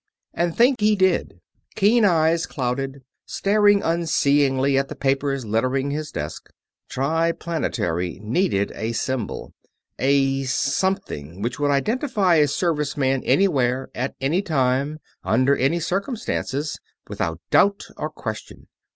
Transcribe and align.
And 0.33 0.57
think 0.57 0.79
he 0.81 0.95
did; 0.95 1.39
keen 1.75 2.05
eyes 2.05 2.47
clouded, 2.47 3.03
staring 3.27 3.83
unseeingly 3.83 4.75
at 4.75 4.87
the 4.87 4.95
papers 4.95 5.45
littering 5.45 5.91
his 5.91 6.09
desk. 6.09 6.49
Triplanetary 6.89 8.19
needed 8.23 8.71
a 8.73 8.93
symbol 8.93 9.53
a 9.99 10.41
something 10.45 11.43
which 11.43 11.59
would 11.59 11.69
identify 11.69 12.37
a 12.37 12.47
Service 12.47 12.97
man 12.97 13.21
anywhere, 13.25 13.89
at 13.93 14.15
any 14.19 14.41
time, 14.41 14.97
under 15.23 15.55
any 15.55 15.79
circumstances, 15.79 16.79
without 17.13 17.39
doubt 17.51 17.85
or 17.95 18.09
question 18.09 18.69